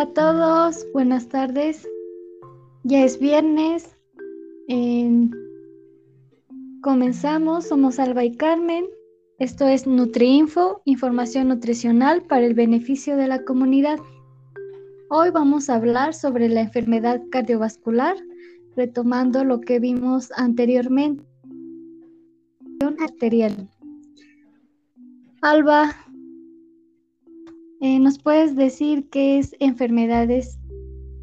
[0.00, 1.86] Hola a todos, buenas tardes.
[2.84, 3.98] Ya es viernes.
[4.66, 5.30] Em,
[6.80, 8.86] comenzamos, somos Alba y Carmen.
[9.38, 13.98] Esto es NutriInfo, información nutricional para el beneficio de la comunidad.
[15.10, 18.16] Hoy vamos a hablar sobre la enfermedad cardiovascular,
[18.76, 21.22] retomando lo que vimos anteriormente.
[23.02, 23.68] Arterial.
[25.42, 25.94] Alba,
[27.80, 30.58] eh, ¿nos puedes decir qué es enfermedades?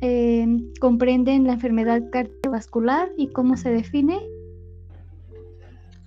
[0.02, 0.46] Eh,
[0.80, 4.20] ¿Comprenden la enfermedad cardiovascular y cómo se define?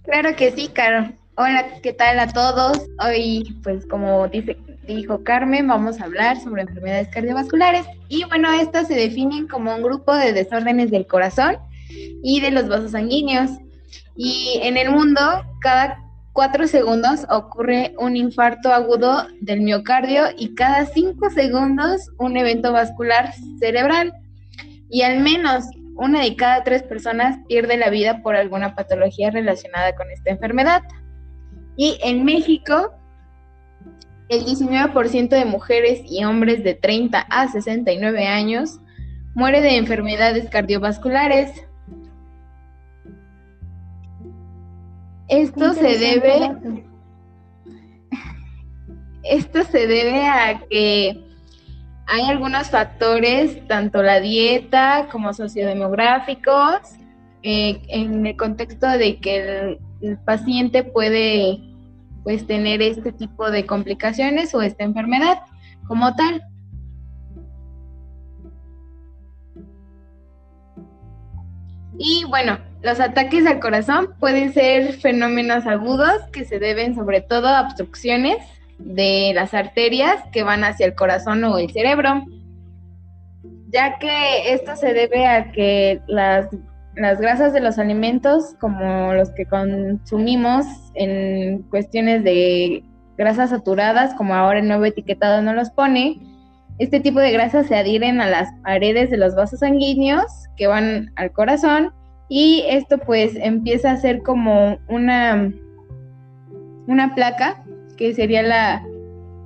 [0.02, 1.12] Claro que sí, Caro.
[1.36, 2.78] Hola, ¿qué tal a todos?
[3.02, 4.56] Hoy, pues como dice,
[4.86, 7.86] dijo Carmen, vamos a hablar sobre enfermedades cardiovasculares.
[8.08, 11.56] Y bueno, estas se definen como un grupo de desórdenes del corazón
[12.22, 13.50] y de los vasos sanguíneos.
[14.16, 15.20] Y en el mundo,
[15.60, 22.72] cada cuatro segundos ocurre un infarto agudo del miocardio y cada cinco segundos un evento
[22.72, 24.12] vascular cerebral.
[24.88, 25.64] Y al menos
[25.96, 30.82] una de cada tres personas pierde la vida por alguna patología relacionada con esta enfermedad.
[31.76, 32.92] Y en México,
[34.28, 38.78] el 19% de mujeres y hombres de 30 a 69 años
[39.34, 41.52] muere de enfermedades cardiovasculares,
[45.30, 46.56] Esto se debe
[49.22, 51.24] esto se debe a que
[52.06, 56.80] hay algunos factores, tanto la dieta como sociodemográficos,
[57.44, 61.60] eh, en el contexto de que el, paciente puede
[62.24, 65.38] pues tener este tipo de complicaciones o esta enfermedad
[65.86, 66.42] como tal.
[71.98, 77.48] Y bueno, los ataques al corazón pueden ser fenómenos agudos que se deben sobre todo
[77.48, 78.38] a obstrucciones
[78.78, 82.24] de las arterias que van hacia el corazón o el cerebro,
[83.68, 86.48] ya que esto se debe a que las,
[86.96, 90.64] las grasas de los alimentos, como los que consumimos
[90.94, 92.82] en cuestiones de
[93.18, 96.18] grasas saturadas, como ahora el nuevo etiquetado no los pone,
[96.78, 100.24] este tipo de grasas se adhieren a las paredes de los vasos sanguíneos
[100.56, 101.92] que van al corazón
[102.30, 105.52] y esto pues empieza a ser como una,
[106.86, 107.64] una placa
[107.96, 108.86] que sería la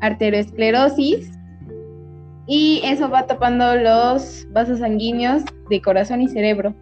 [0.02, 1.32] arteriosclerosis
[2.46, 6.74] y eso va tapando los vasos sanguíneos de corazón y cerebro.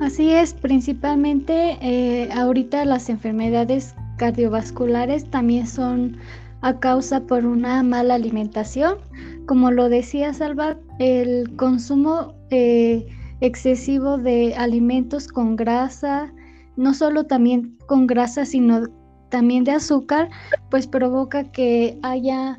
[0.00, 6.16] Así es, principalmente eh, ahorita las enfermedades cardiovasculares también son
[6.62, 8.98] a causa por una mala alimentación.
[9.46, 13.06] Como lo decía Salva, el consumo eh,
[13.40, 16.32] excesivo de alimentos con grasa,
[16.76, 18.82] no solo también con grasa, sino
[19.30, 20.30] también de azúcar,
[20.70, 22.58] pues provoca que haya,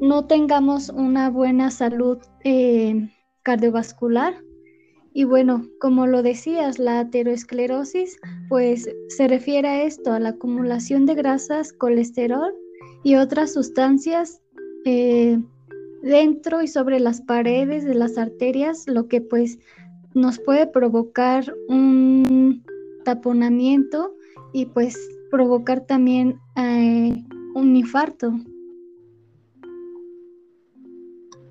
[0.00, 3.08] no tengamos una buena salud eh,
[3.42, 4.34] cardiovascular.
[5.16, 11.06] Y bueno, como lo decías, la aterosclerosis, pues se refiere a esto, a la acumulación
[11.06, 12.52] de grasas, colesterol
[13.04, 14.40] y otras sustancias
[14.86, 15.38] eh,
[16.02, 19.58] dentro y sobre las paredes de las arterias, lo que pues
[20.14, 22.64] nos puede provocar un
[23.04, 24.14] taponamiento
[24.52, 24.98] y pues
[25.30, 27.22] provocar también eh,
[27.54, 28.32] un infarto.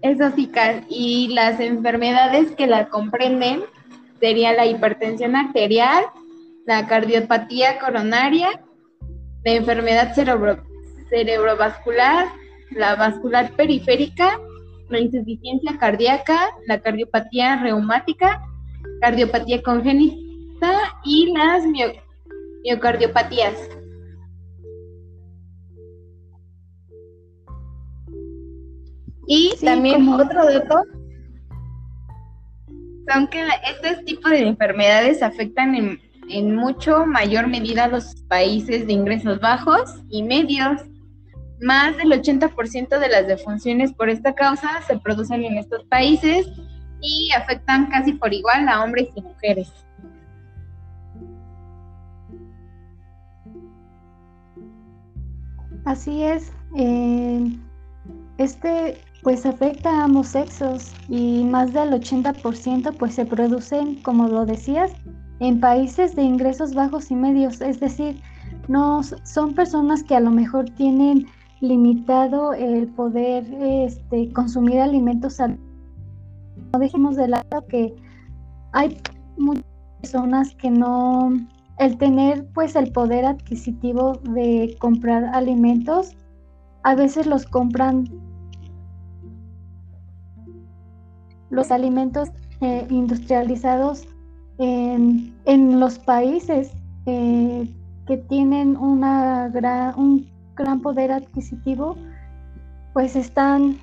[0.02, 0.52] Eso sí,
[0.90, 3.62] y las enfermedades que la comprenden
[4.20, 6.04] sería la hipertensión arterial,
[6.66, 8.62] la cardiopatía coronaria,
[9.46, 10.73] la enfermedad cerebro
[11.14, 12.26] cerebrovascular,
[12.72, 14.40] la vascular periférica,
[14.90, 18.42] la insuficiencia cardíaca, la cardiopatía reumática,
[19.00, 20.74] cardiopatía congénita
[21.06, 21.64] y las
[22.64, 23.54] miocardiopatías.
[29.28, 30.84] Y también otro dato
[33.08, 38.88] son que este tipo de enfermedades afectan en, en mucho mayor medida a los países
[38.88, 40.82] de ingresos bajos y medios.
[41.62, 46.48] Más del 80% de las defunciones por esta causa se producen en estos países
[47.02, 49.72] y afectan casi por igual a hombres y mujeres.
[55.86, 56.52] Así es.
[56.76, 57.58] Eh,
[58.38, 64.46] este pues afecta a ambos sexos y más del 80% pues se producen, como lo
[64.46, 64.92] decías,
[65.40, 68.22] en países de ingresos bajos y medios, es decir,
[68.68, 71.28] no son personas que a lo mejor tienen
[71.64, 77.96] limitado el poder este, consumir alimentos No dejemos de lado que
[78.74, 78.98] hay
[79.38, 79.64] muchas
[80.02, 81.32] personas que no
[81.80, 86.12] el tener pues el poder adquisitivo de comprar alimentos,
[86.84, 88.10] a veces los compran
[91.50, 94.06] los alimentos eh, industrializados
[94.58, 96.74] en, los países
[97.06, 97.74] eh,
[98.06, 99.96] que tienen una gran,
[100.56, 101.96] gran poder adquisitivo,
[102.94, 103.78] pues están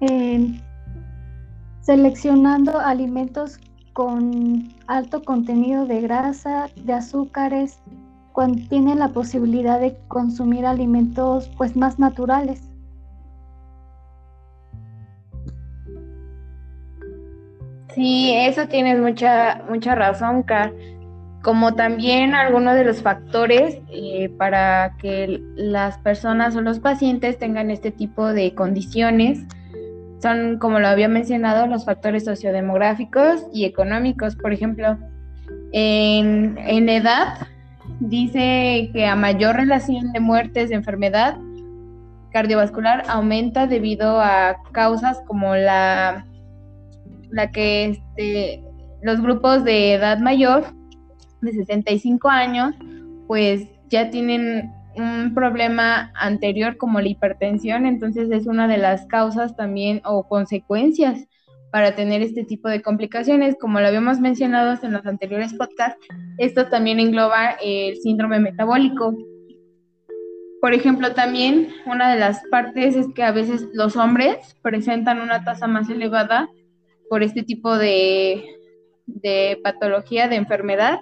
[0.00, 0.60] eh,
[1.80, 3.58] seleccionando alimentos
[3.92, 7.78] con alto contenido de grasa, de azúcares,
[8.32, 12.60] cuando tienen la posibilidad de consumir alimentos pues más naturales.
[17.94, 20.70] Sí, eso tienes mucha, mucha razón, Car.
[21.46, 27.70] Como también algunos de los factores eh, para que las personas o los pacientes tengan
[27.70, 29.44] este tipo de condiciones
[30.20, 34.34] son, como lo había mencionado, los factores sociodemográficos y económicos.
[34.34, 34.98] Por ejemplo,
[35.70, 37.46] en, en edad,
[38.00, 41.36] dice que a mayor relación de muertes de enfermedad
[42.32, 46.26] cardiovascular aumenta debido a causas como la
[47.30, 48.64] la que este,
[49.00, 50.64] los grupos de edad mayor,
[51.46, 52.74] de 65 años,
[53.26, 59.56] pues ya tienen un problema anterior como la hipertensión, entonces es una de las causas
[59.56, 61.26] también o consecuencias
[61.70, 63.56] para tener este tipo de complicaciones.
[63.60, 65.98] Como lo habíamos mencionado en los anteriores podcasts,
[66.38, 69.14] esto también engloba el síndrome metabólico.
[70.60, 75.44] Por ejemplo, también una de las partes es que a veces los hombres presentan una
[75.44, 76.48] tasa más elevada
[77.08, 78.44] por este tipo de,
[79.62, 80.98] patología, de enfermedad.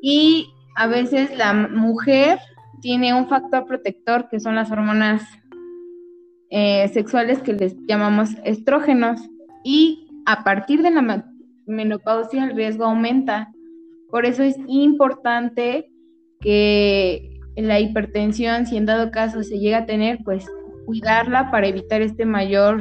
[0.00, 2.38] Y a veces la mujer
[2.80, 5.22] tiene un factor protector que son las hormonas
[6.50, 9.20] eh, sexuales que les llamamos estrógenos.
[9.64, 11.24] Y a partir de la
[11.66, 13.52] menopausia el riesgo aumenta.
[14.10, 15.90] Por eso es importante
[16.40, 20.46] que la hipertensión, si en dado caso se llega a tener, pues
[20.86, 22.80] cuidarla para evitar este mayor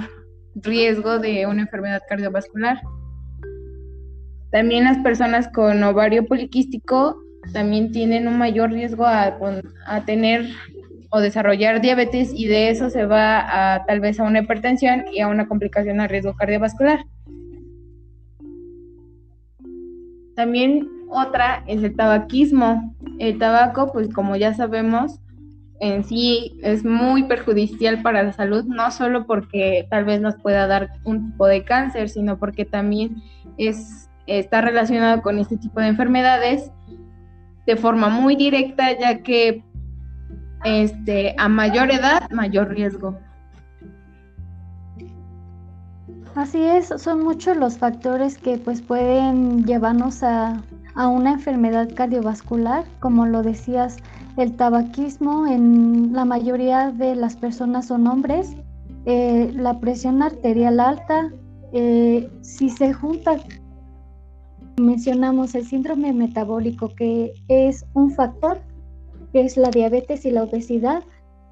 [0.56, 2.80] riesgo de una enfermedad cardiovascular.
[4.51, 7.17] También las personas con ovario poliquístico
[7.53, 9.38] también tienen un mayor riesgo a,
[10.05, 10.45] tener
[11.09, 15.21] o desarrollar diabetes y de eso se va a tal vez a una hipertensión y
[15.21, 17.05] a una complicación a riesgo cardiovascular.
[20.35, 22.95] También otra es el tabaquismo.
[23.19, 25.19] El tabaco, pues como ya sabemos,
[25.79, 30.67] en sí es muy perjudicial para la salud, no solo porque tal vez nos pueda
[30.67, 33.17] dar un tipo de cáncer, sino porque también
[33.57, 36.71] es, está relacionado con este tipo de enfermedades
[37.65, 39.63] de forma muy directa, ya que
[40.63, 43.18] este, a mayor edad, mayor riesgo.
[46.35, 50.62] Así es, son muchos los factores que pues pueden llevarnos a,
[50.95, 53.97] a una enfermedad cardiovascular, como lo decías,
[54.38, 58.56] el tabaquismo en la mayoría de las personas son hombres,
[59.06, 61.31] eh, la presión arterial alta,
[61.73, 63.37] eh, si se junta,
[64.78, 68.60] mencionamos el síndrome metabólico, que es un factor,
[69.34, 71.04] que es la diabetes y la obesidad,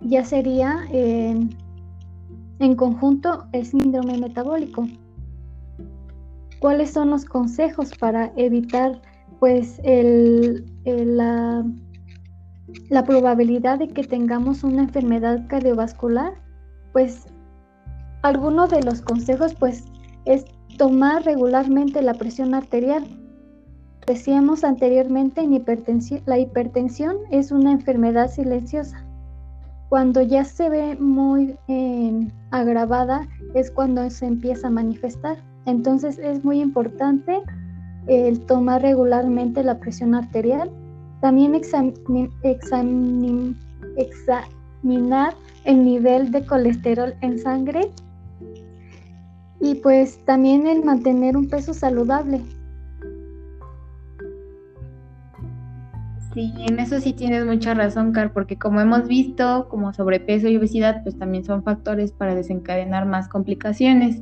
[0.01, 1.49] ya sería en
[2.75, 4.87] conjunto el síndrome metabólico.
[6.59, 9.01] ¿Cuáles son los consejos para evitar
[9.39, 11.65] pues el, la
[12.89, 16.33] la probabilidad de que tengamos una enfermedad cardiovascular,
[16.93, 17.25] pues
[18.21, 19.85] alguno de los consejos pues
[20.25, 20.45] es
[20.77, 23.05] tomar regularmente la presión arterial.
[24.07, 29.03] Decíamos anteriormente, en hipertensión, la hipertensión es una enfermedad silenciosa.
[29.89, 35.37] Cuando ya se ve muy eh, agravada es cuando se empieza a manifestar.
[35.65, 37.41] Entonces es muy importante
[38.07, 40.69] el tomar regularmente la presión arterial
[41.25, 41.55] también
[43.95, 47.91] examinar el nivel de colesterol en sangre
[49.59, 52.41] y pues también el mantener un peso saludable.
[56.33, 60.57] Sí, en eso sí tienes mucha razón, Car, porque como hemos visto, como sobrepeso y
[60.57, 64.21] obesidad, pues también son factores para desencadenar más complicaciones.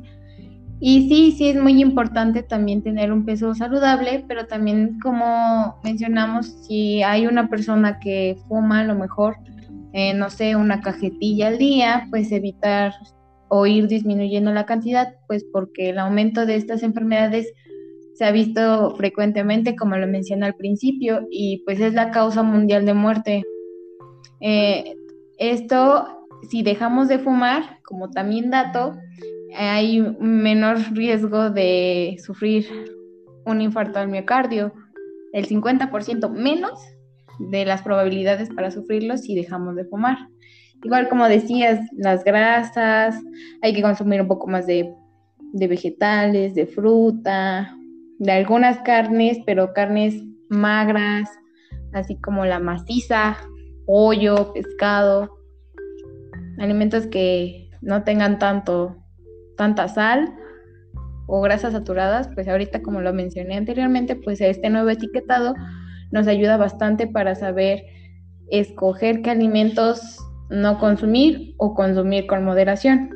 [0.78, 6.46] Y sí, sí es muy importante también tener un peso saludable, pero también como mencionamos,
[6.46, 9.36] si hay una persona que fuma, a lo mejor,
[9.92, 12.92] eh, no sé, una cajetilla al día, pues evitar
[13.48, 17.52] o ir disminuyendo la cantidad, pues porque el aumento de estas enfermedades
[18.14, 22.86] se ha visto frecuentemente, como lo mencioné al principio, y pues es la causa mundial
[22.86, 23.42] de muerte.
[24.40, 24.96] Eh,
[25.38, 26.06] esto,
[26.48, 28.94] si dejamos de fumar, como también dato,
[29.56, 32.66] hay menor riesgo de sufrir
[33.46, 34.72] un infarto al miocardio.
[35.32, 36.78] el 50% menos
[37.40, 40.28] de las probabilidades para sufrirlo si dejamos de fumar.
[40.82, 43.16] Igual como decías, las grasas,
[43.62, 44.92] hay que consumir un poco más de,
[45.52, 47.74] de vegetales, de fruta,
[48.18, 51.28] de algunas carnes, pero carnes magras,
[51.92, 53.36] así como la maciza,
[53.86, 55.30] pollo, pescado,
[56.58, 58.96] alimentos que no tengan tanto,
[59.56, 60.34] tanta sal
[61.26, 65.54] o grasas saturadas, pues ahorita como lo mencioné anteriormente, pues este nuevo etiquetado
[66.10, 67.84] nos ayuda bastante para saber
[68.50, 70.18] escoger qué alimentos
[70.50, 73.10] no consumir o consumir con moderación.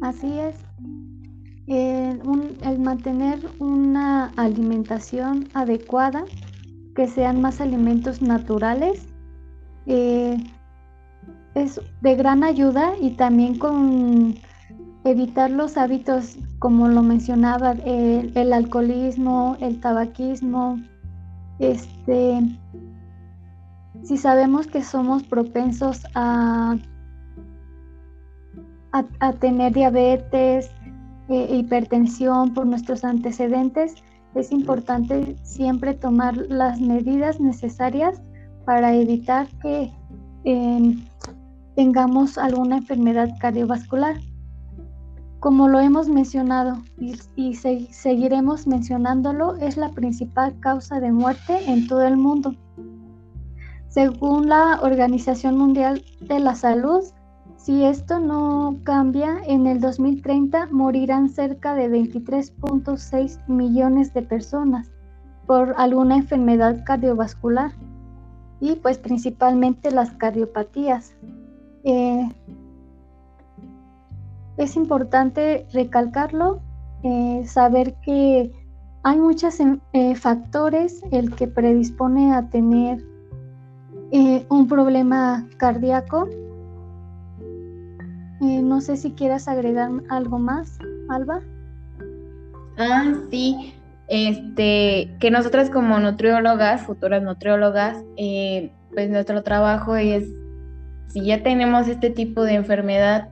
[0.00, 0.56] Así es.
[1.66, 6.24] el mantener una alimentación adecuada,
[6.94, 9.06] que sean más alimentos naturales,
[9.86, 10.36] eh,
[11.54, 14.34] es de gran ayuda y también con
[15.10, 20.78] evitar los hábitos, como lo mencionaba, el, alcoholismo, el tabaquismo,
[21.58, 22.40] este,
[24.02, 26.76] si sabemos que somos propensos a,
[28.92, 30.70] a, tener diabetes,
[31.28, 33.96] e hipertensión por nuestros antecedentes,
[34.34, 38.20] es importante siempre tomar las medidas necesarias
[38.64, 39.92] para evitar que
[40.44, 41.04] em,
[41.74, 44.16] tengamos alguna enfermedad cardiovascular.
[45.40, 52.02] Como lo hemos mencionado y, seguiremos mencionándolo, es la principal causa de muerte en todo
[52.02, 52.56] el mundo.
[53.88, 57.04] Según la Organización Mundial de la Salud,
[57.56, 64.90] si esto no cambia, en el 2030 morirán cerca de 23.6 millones de personas
[65.46, 67.72] por alguna enfermedad cardiovascular
[68.60, 71.14] y pues principalmente las cardiopatías.
[71.84, 72.28] Eh,
[74.58, 76.60] es importante recalcarlo,
[77.04, 78.50] eh, saber que
[79.04, 79.58] hay muchos
[79.92, 82.98] eh, factores el que predispone a tener
[84.10, 86.28] eh, un problema cardíaco.
[88.40, 91.40] no sé si quieras agregar algo más, Alba.
[92.76, 93.74] Ah, sí.
[94.08, 98.02] Este, que nosotras como nutriólogas, futuras nutriólogas,
[98.94, 100.24] pues nuestro trabajo es,
[101.08, 103.28] si ya tenemos este tipo de enfermedad,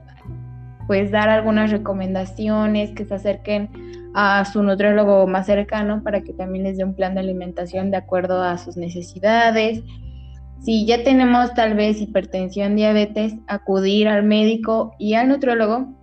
[0.87, 3.69] pues dar algunas recomendaciones, que se acerquen
[4.13, 7.97] a su nutriólogo más cercano para que también les dé un plan de alimentación de
[7.97, 9.83] acuerdo a sus necesidades.
[10.63, 15.93] Si ya tenemos tal vez hipertensión, diabetes, acudir al médico y al nutriólogo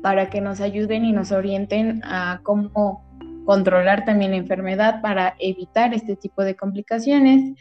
[0.00, 3.04] para que nos ayuden y nos orienten a cómo
[3.44, 7.54] controlar también la enfermedad para evitar este tipo de complicaciones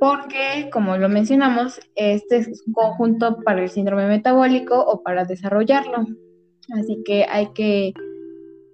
[0.00, 6.06] porque, como lo mencionamos, este es un conjunto para el síndrome metabólico o para desarrollarlo.
[6.72, 7.94] Así que hay que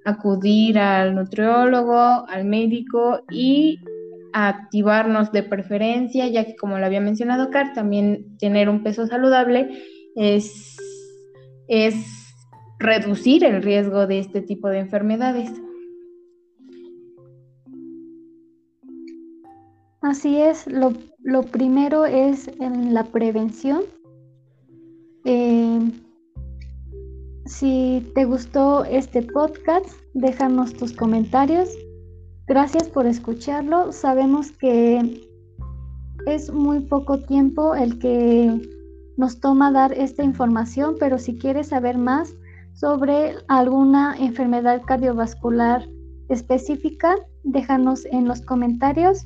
[0.04, 3.78] acudir al nutriólogo, al médico y
[4.32, 9.70] activarnos de preferencia, ya que como lo había mencionado Car, también tener un peso saludable
[10.16, 10.76] es,
[11.68, 11.94] es
[12.78, 15.52] reducir el riesgo de este tipo de enfermedades.
[20.04, 23.84] Así es, lo, primero es en la prevención.
[25.24, 25.80] Eh,
[27.46, 31.70] si te gustó este podcast, déjanos tus comentarios.
[32.46, 33.92] Gracias por escucharlo.
[33.92, 35.26] Sabemos que
[36.26, 38.60] es muy poco tiempo el que
[39.16, 42.34] nos toma dar esta información, pero si quieres saber más
[42.74, 45.88] sobre alguna enfermedad cardiovascular
[46.28, 49.24] específica, déjanos en los comentarios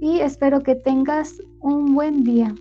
[0.00, 2.54] y espero que tengas un buen día.